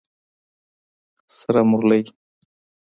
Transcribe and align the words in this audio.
🫜 1.29 1.33
سره 1.37 1.61
مولي 1.69 2.01